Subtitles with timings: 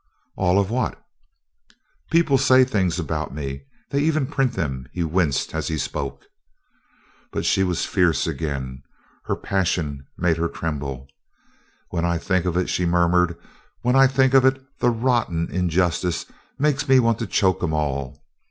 [0.35, 0.99] "All of what?"
[2.09, 3.65] "People say things about me.
[3.91, 6.25] They even print them." He winced as he spoke.
[7.31, 8.81] But she was fierce again;
[9.25, 11.07] her passion made her tremble.
[11.89, 13.37] "When I think of it!" she murmured.
[13.83, 16.25] "When I think of it, the rotten injustice
[16.57, 18.19] makes me want to choke 'em all!